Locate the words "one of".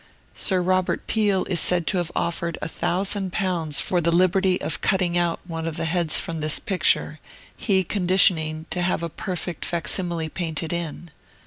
5.45-5.77